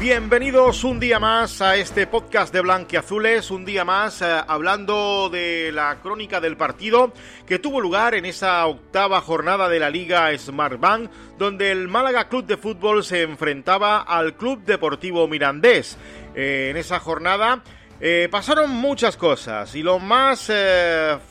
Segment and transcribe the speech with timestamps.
[0.00, 5.72] Bienvenidos un día más a este podcast de Blanquiazules, un día más eh, hablando de
[5.72, 7.12] la crónica del partido
[7.44, 12.46] que tuvo lugar en esa octava jornada de la Liga Smartbank, donde el Málaga Club
[12.46, 15.98] de Fútbol se enfrentaba al Club Deportivo Mirandés.
[16.32, 17.64] Eh, en esa jornada
[18.00, 20.48] eh, pasaron muchas cosas y lo más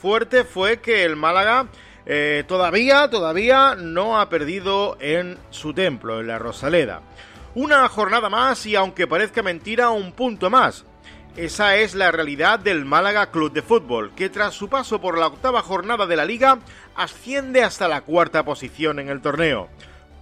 [0.02, 1.68] fuerte fue que el Málaga
[2.46, 7.00] todavía, todavía no ha perdido en su templo, en la Rosaleda.
[7.58, 10.84] Una jornada más y aunque parezca mentira, un punto más.
[11.34, 15.26] Esa es la realidad del Málaga Club de Fútbol, que tras su paso por la
[15.26, 16.60] octava jornada de la liga
[16.94, 19.68] asciende hasta la cuarta posición en el torneo,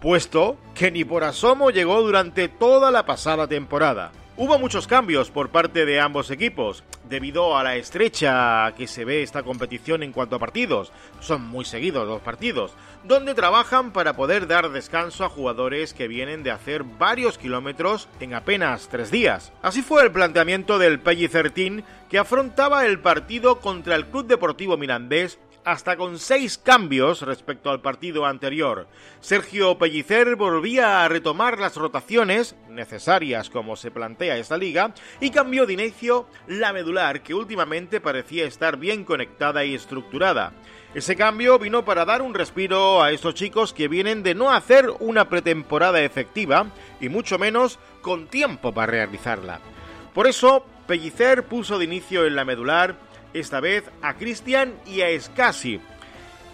[0.01, 4.13] puesto que ni por asomo llegó durante toda la pasada temporada.
[4.39, 9.23] Hubo muchos cambios por parte de ambos equipos, debido a la estrecha que se ve
[9.23, 10.93] esta competición en cuanto a partidos.
[11.21, 16.43] Son muy seguidos los partidos, donde trabajan para poder dar descanso a jugadores que vienen
[16.43, 19.55] de hacer varios kilómetros en apenas tres días.
[19.63, 25.39] Así fue el planteamiento del Pellicertín que afrontaba el partido contra el Club Deportivo Mirandés
[25.67, 28.87] hasta con seis cambios respecto al partido anterior.
[29.21, 35.67] Sergio Pellicer volvía a retomar las rotaciones, necesarias como se plantea esta liga, y cambió
[35.67, 40.53] de inicio la medular, que últimamente parecía estar bien conectada y estructurada.
[40.95, 44.89] Ese cambio vino para dar un respiro a estos chicos que vienen de no hacer
[45.01, 46.67] una pretemporada efectiva,
[47.01, 49.59] y mucho menos con tiempo para realizarla.
[50.15, 52.95] Por eso, Pellicer puso de inicio en la medular
[53.41, 55.81] esta vez a Cristian y a Scassi.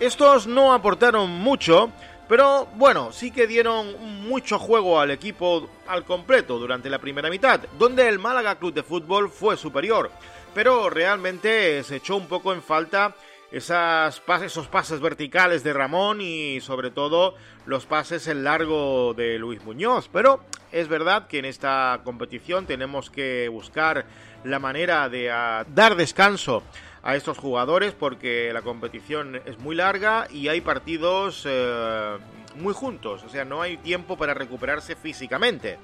[0.01, 1.91] Estos no aportaron mucho,
[2.29, 7.61] pero bueno, sí que dieron mucho juego al equipo al completo durante la primera mitad,
[7.79, 10.11] donde el Málaga Club de Fútbol fue superior,
[10.55, 13.15] pero realmente se echó un poco en falta
[13.53, 17.35] esas pases, esos pases verticales de Ramón y sobre todo
[17.67, 20.09] los pases en largo de Luis Muñoz.
[20.11, 20.41] Pero
[20.73, 24.07] es verdad que en esta competición tenemos que buscar
[24.43, 26.63] la manera de ah, dar descanso
[27.03, 32.17] a estos jugadores porque la competición es muy larga y hay partidos eh,
[32.57, 35.79] muy juntos, o sea, no hay tiempo para recuperarse físicamente.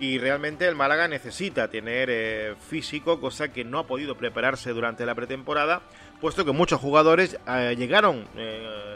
[0.00, 5.04] Y realmente el Málaga necesita tener eh, físico, cosa que no ha podido prepararse durante
[5.04, 5.82] la pretemporada,
[6.20, 8.24] puesto que muchos jugadores eh, llegaron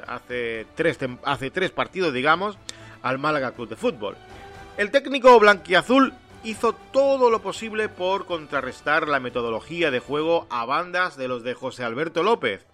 [0.06, 2.56] hace, tres hace tres partidos, digamos,
[3.02, 4.16] al Málaga Club de Fútbol.
[4.76, 6.14] El técnico blanquiazul
[6.44, 11.54] hizo todo lo posible por contrarrestar la metodología de juego a bandas de los de
[11.54, 12.66] José Alberto López.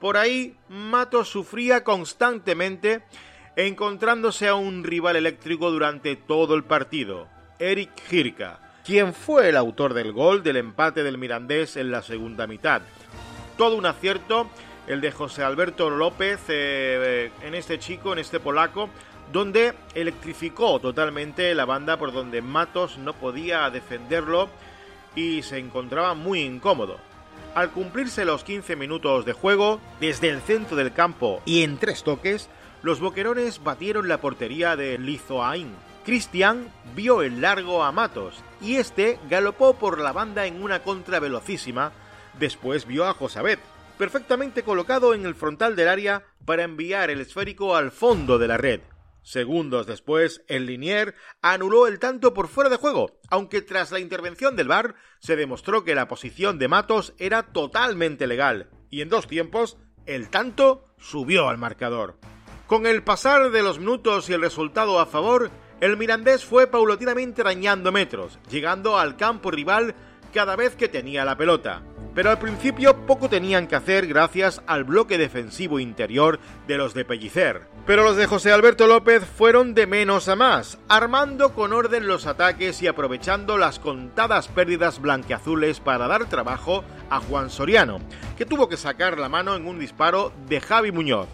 [0.00, 3.02] Por ahí, Matos sufría constantemente
[3.56, 7.28] encontrándose a un rival eléctrico durante todo el partido,
[7.70, 12.46] Eric Girka, quien fue el autor del gol del empate del Mirandés en la segunda
[12.46, 12.82] mitad.
[13.56, 14.48] Todo un acierto
[14.86, 18.90] el de José Alberto López eh, en este chico, en este polaco,
[19.32, 24.50] donde electrificó totalmente la banda por donde Matos no podía defenderlo
[25.16, 26.98] y se encontraba muy incómodo.
[27.54, 32.02] Al cumplirse los 15 minutos de juego, desde el centro del campo y en tres
[32.02, 32.50] toques,
[32.82, 35.93] los boquerones batieron la portería de Lizoain.
[36.04, 41.18] Cristian vio el largo a Matos y este galopó por la banda en una contra
[41.18, 41.92] velocísima.
[42.38, 43.58] Después vio a Josabet,
[43.96, 48.58] perfectamente colocado en el frontal del área para enviar el esférico al fondo de la
[48.58, 48.80] red.
[49.22, 54.54] Segundos después, el Linier anuló el tanto por fuera de juego, aunque tras la intervención
[54.56, 59.26] del VAR se demostró que la posición de Matos era totalmente legal, y en dos
[59.26, 62.18] tiempos el tanto subió al marcador.
[62.66, 65.50] Con el pasar de los minutos y el resultado a favor,
[65.84, 69.94] el Mirandés fue paulatinamente arañando metros, llegando al campo rival
[70.32, 71.82] cada vez que tenía la pelota
[72.14, 77.04] pero al principio poco tenían que hacer gracias al bloque defensivo interior de los de
[77.04, 77.62] Pellicer.
[77.86, 82.26] Pero los de José Alberto López fueron de menos a más, armando con orden los
[82.26, 87.98] ataques y aprovechando las contadas pérdidas blanqueazules para dar trabajo a Juan Soriano,
[88.38, 91.28] que tuvo que sacar la mano en un disparo de Javi Muñoz.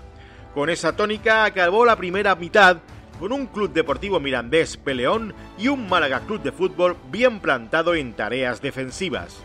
[0.54, 2.78] Con esa tónica acabó la primera mitad
[3.20, 8.14] con un club deportivo mirandés peleón y un Málaga Club de Fútbol bien plantado en
[8.14, 9.42] tareas defensivas.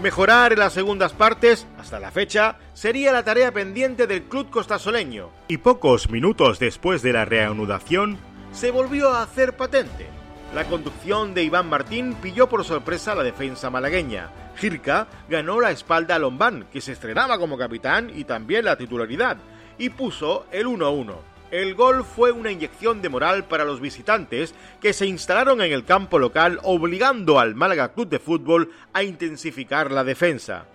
[0.00, 5.30] Mejorar en las segundas partes, hasta la fecha, sería la tarea pendiente del club costasoleño.
[5.48, 8.16] Y pocos minutos después de la reanudación,
[8.52, 10.06] se volvió a hacer patente.
[10.54, 14.30] La conducción de Iván Martín pilló por sorpresa a la defensa malagueña.
[14.56, 19.36] Girka ganó la espalda a Lombán, que se estrenaba como capitán y también la titularidad,
[19.76, 21.16] y puso el 1-1.
[21.50, 25.84] El gol fue una inyección de moral para los visitantes que se instalaron en el
[25.84, 30.66] campo local obligando al Málaga Club de Fútbol a intensificar la defensa.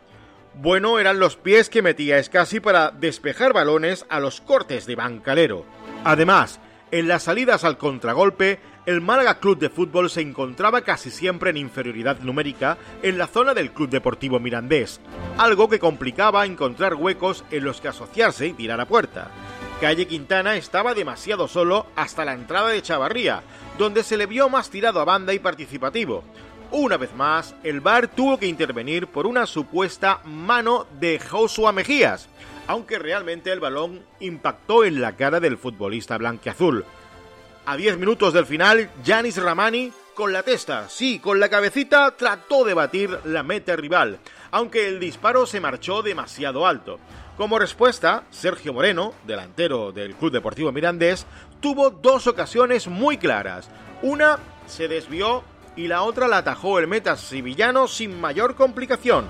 [0.56, 5.66] Bueno eran los pies que metía Escasi para despejar balones a los cortes de Bancalero.
[6.04, 6.60] Además,
[6.90, 11.58] en las salidas al contragolpe, el Málaga Club de Fútbol se encontraba casi siempre en
[11.58, 15.02] inferioridad numérica en la zona del Club Deportivo Mirandés,
[15.38, 19.32] algo que complicaba encontrar huecos en los que asociarse y tirar a puerta.
[19.84, 23.44] Calle Quintana estaba demasiado solo hasta la entrada de Chavarría,
[23.78, 26.24] donde se le vio más tirado a banda y participativo.
[26.72, 32.30] Una vez más, el VAR tuvo que intervenir por una supuesta mano de Joshua Mejías,
[32.66, 36.86] aunque realmente el balón impactó en la cara del futbolista blanqueazul.
[37.66, 42.64] A 10 minutos del final, Janis Ramani, con la testa, sí, con la cabecita, trató
[42.64, 44.20] de batir la meta rival,
[44.52, 47.00] aunque el disparo se marchó demasiado alto.
[47.38, 51.26] Como respuesta, Sergio Moreno, delantero del Club Deportivo Mirandés,
[51.60, 53.70] tuvo dos ocasiones muy claras.
[54.02, 54.38] Una
[54.68, 55.44] se desvió
[55.76, 59.26] y la otra la atajó el meta sevillano sin mayor complicación.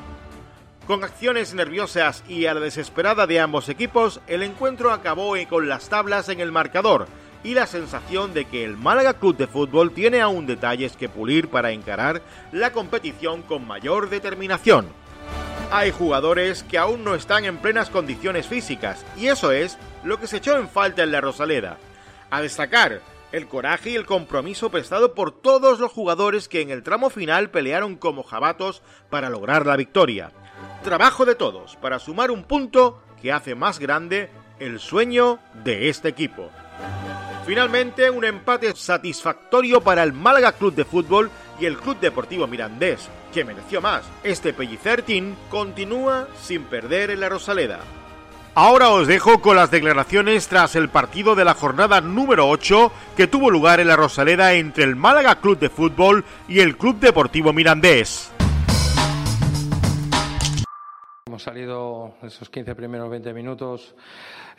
[0.85, 5.87] Con acciones nerviosas y a la desesperada de ambos equipos, el encuentro acabó con las
[5.87, 7.07] tablas en el marcador,
[7.43, 11.49] y la sensación de que el Málaga Club de Fútbol tiene aún detalles que pulir
[11.49, 14.87] para encarar la competición con mayor determinación.
[15.71, 20.27] Hay jugadores que aún no están en plenas condiciones físicas y eso es lo que
[20.27, 21.77] se echó en falta en la Rosaleda.
[22.29, 23.01] A destacar
[23.31, 27.49] el coraje y el compromiso prestado por todos los jugadores que en el tramo final
[27.49, 30.31] pelearon como jabatos para lograr la victoria.
[30.83, 34.29] Trabajo de todos para sumar un punto que hace más grande
[34.59, 36.51] el sueño de este equipo.
[37.45, 41.29] Finalmente, un empate satisfactorio para el Málaga Club de Fútbol
[41.59, 44.05] y el Club Deportivo Mirandés, que mereció más.
[44.23, 47.79] Este Pellicertín continúa sin perder en la Rosaleda.
[48.55, 53.25] Ahora os dejo con las declaraciones tras el partido de la jornada número 8 que
[53.25, 57.51] tuvo lugar en la Rosaleda entre el Málaga Club de Fútbol y el Club Deportivo
[57.51, 58.31] Mirandés.
[61.33, 63.95] Hemos salido esos 15 primeros 20 minutos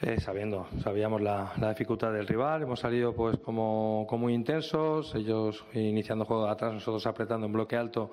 [0.03, 5.65] eh, sabiendo, sabíamos la, dificultad del rival, hemos salido pues como, como, muy intensos, ellos
[5.73, 8.11] iniciando juego atrás, nosotros apretando en bloque alto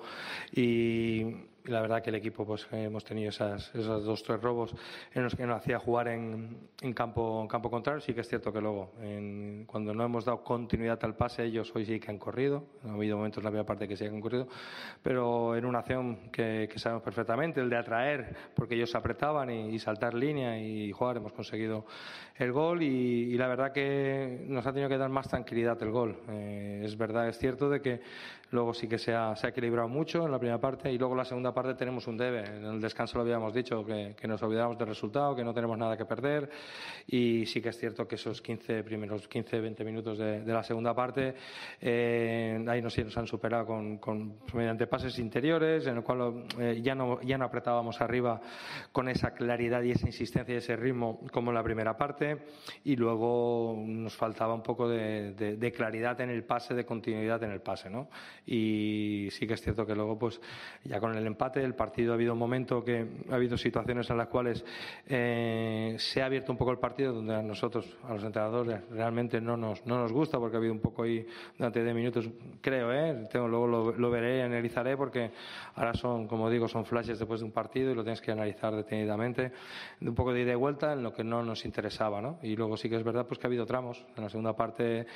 [0.52, 1.24] y,
[1.64, 4.74] la verdad que el equipo pues hemos tenido esas, esos dos tres robos
[5.12, 8.00] en los que nos hacía jugar en, en campo en campo contrario.
[8.00, 8.92] Sí que es cierto que luego
[9.66, 12.64] cuando no hemos dado continuidad al pase ellos hoy sí que han corrido.
[12.84, 14.48] Ha habido momentos en la primera parte que sí que han corrido.
[15.02, 20.14] Pero en una acción que, sabemos perfectamente el de atraer porque ellos apretaban y, saltar
[20.14, 21.86] línea y jugar hemos conseguido
[22.36, 22.82] el gol.
[22.82, 26.18] Y, la verdad que nos ha tenido que dar más tranquilidad el gol.
[26.28, 28.00] Eh, es verdad es cierto de que
[28.52, 31.14] luego sí que se ha, se ha equilibrado mucho en la primera parte y luego
[31.14, 32.44] la segunda parte tenemos un debe.
[32.44, 35.96] En el descanso lo habíamos dicho, que, nos olvidamos del resultado, que no tenemos nada
[35.96, 36.50] que perder.
[37.06, 40.94] Y sí que es cierto que esos 15 primeros 15, 20 minutos de, la segunda
[40.94, 41.34] parte,
[41.80, 43.66] eh, ahí nos, nos, han superado
[43.98, 48.40] con, mediante pases interiores, en el cual eh, ya, no, ya no apretábamos arriba
[48.92, 52.38] con esa claridad y esa insistencia y ese ritmo como en la primera parte.
[52.84, 57.50] Y luego nos faltaba un poco de, de claridad en el pase, de continuidad en
[57.50, 57.88] el pase.
[57.88, 58.08] ¿no?
[58.46, 60.40] Y sí que es cierto que luego, pues
[60.84, 64.16] ya con el empate, el partido ha habido un momento que ha habido situaciones en
[64.16, 64.64] las cuales
[65.06, 69.40] eh, se ha abierto un poco el partido, donde a nosotros, a los entrenadores, realmente
[69.40, 71.24] no nos, no nos gusta, porque ha habido un poco ahí
[71.56, 72.28] durante 10 minutos,
[72.60, 73.28] creo, ¿eh?
[73.30, 75.30] Tengo, luego lo, lo veré analizaré, porque
[75.76, 78.74] ahora son, como digo, son flashes después de un partido y lo tienes que analizar
[78.74, 79.52] detenidamente,
[80.00, 82.38] un poco de ida y vuelta en lo que no nos interesaba, ¿no?
[82.42, 84.04] Y luego sí que es verdad pues que ha habido tramos.
[84.16, 85.06] En la segunda parte,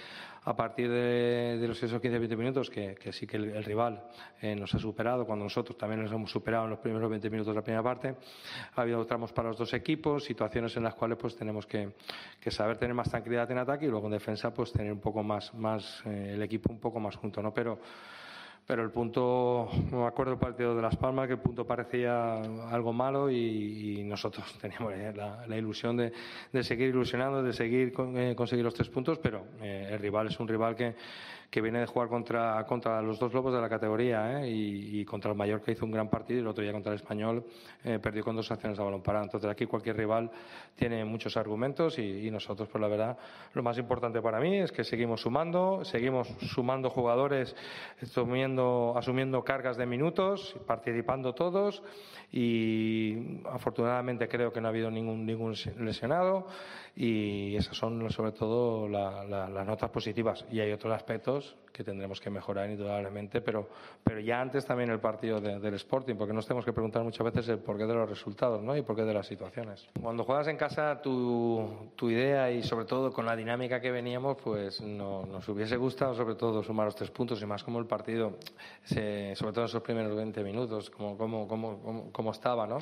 [0.44, 4.02] a partir de, los esos 15-20 minutos, que, sí que el, rival
[4.40, 7.54] eh, nos ha superado, cuando nosotros también nos hemos superado en los primeros 20 minutos
[7.54, 8.14] de la primera parte.
[8.74, 11.92] Ha habido tramos para los dos equipos, situaciones en las cuales pues tenemos que,
[12.48, 15.52] saber tener más tranquilidad en ataque y luego en defensa pues tener un poco más,
[15.54, 17.52] más eh, el equipo un poco más junto, ¿no?
[17.52, 17.80] Pero
[18.66, 22.92] pero el punto, me acuerdo el partido de Las Palmas, que el punto parecía algo
[22.92, 26.12] malo y, nosotros teníamos la, ilusión de,
[26.64, 30.48] seguir ilusionando, de seguir eh, conseguir los tres puntos, pero eh, el rival es un
[30.48, 30.96] rival que,
[31.50, 34.50] que viene de jugar contra, contra los dos lobos de la categoría ¿eh?
[34.50, 37.44] y, contra el Mallorca hizo un gran partido y el otro día contra el Español
[37.84, 39.24] eh, perdió con dos acciones a balón parado.
[39.24, 40.30] Entonces aquí cualquier rival
[40.74, 43.18] tiene muchos argumentos y, nosotros, pues la verdad,
[43.54, 47.54] lo más importante para mí es que seguimos sumando, seguimos sumando jugadores,
[48.02, 51.82] asumiendo, asumiendo cargas de minutos, participando todos
[52.32, 56.46] y afortunadamente creo que no ha habido ningún, ningún lesionado
[56.96, 60.44] y esas son sobre todo las notas positivas.
[60.50, 61.35] Y hay otros aspectos
[61.72, 63.68] que tendremos que mejorar indudablemente, pero,
[64.02, 67.48] pero ya antes también el partido del Sporting, porque nos tenemos que preguntar muchas veces
[67.50, 68.74] el porqué de los resultados ¿no?
[68.74, 69.86] y porqué de las situaciones.
[70.00, 74.38] Cuando juegas en casa, tu, tu idea y sobre todo con la dinámica que veníamos,
[74.42, 77.86] pues no, nos hubiese gustado sobre todo sumar los tres puntos y más como el
[77.86, 78.38] partido,
[78.86, 82.78] sobre todo en esos primeros 20 minutos, como, como, como, como estaba, ¿no?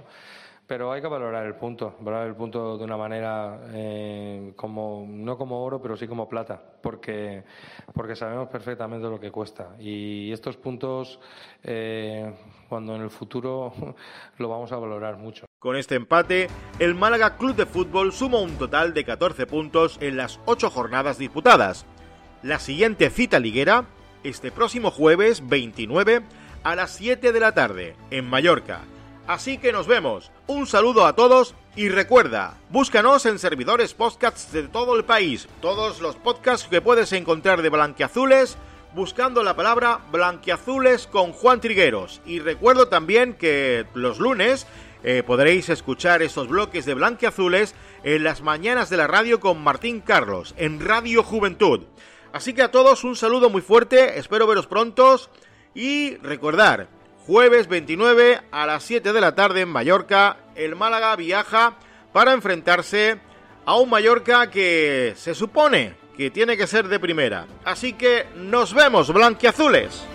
[0.67, 5.37] Pero hay que valorar el punto, valorar el punto de una manera eh, como no
[5.37, 7.45] como oro, pero sí como plata, porque
[7.93, 11.21] porque sabemos perfectamente lo que cuesta y estos puntos
[11.63, 12.33] eh,
[12.69, 13.73] cuando en el futuro
[14.39, 15.45] lo vamos a valorar mucho.
[15.59, 20.17] Con este empate, el Málaga Club de Fútbol suma un total de 14 puntos en
[20.17, 21.87] las 8 jornadas disputadas.
[22.43, 23.87] La siguiente cita liguera,
[24.23, 26.23] este próximo jueves 29
[26.63, 28.83] a las 7 de la tarde, en Mallorca.
[29.27, 30.31] Así que nos vemos.
[30.47, 35.49] Un saludo a todos y recuerda, búscanos en servidores podcasts de todo el país.
[35.63, 38.59] Todos los podcasts que puedes encontrar de Blanquiazules
[38.95, 42.21] buscando la palabra Blanquiazules con Juan Trigueros.
[42.27, 44.67] Y recuerdo también que los lunes
[45.03, 50.01] eh, podréis escuchar esos bloques de Blanquiazules en las mañanas de la radio con Martín
[50.01, 51.81] Carlos en Radio Juventud.
[52.33, 55.31] Así que a todos un saludo muy fuerte, espero veros prontos
[55.75, 56.89] y recordar,
[57.27, 61.75] jueves 29 a las 7 de la tarde en Mallorca, el Málaga viaja
[62.13, 63.19] para enfrentarse
[63.65, 67.47] a un Mallorca que se supone que tiene que ser de primera.
[67.65, 70.14] Así que nos vemos, blanquiazules.